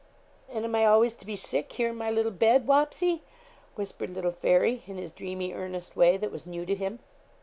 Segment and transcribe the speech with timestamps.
[0.49, 3.21] 'And am I always to be sick, here in my little bed, Wapsie?'
[3.75, 6.97] whispered little Fairy, in his dreamy, earnest way, that was new to him.